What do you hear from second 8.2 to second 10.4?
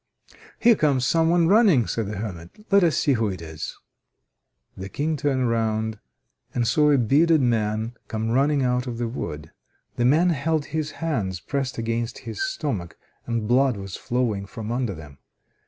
running out of the wood. The man